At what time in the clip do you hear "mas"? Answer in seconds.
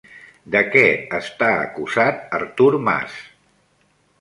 2.89-3.19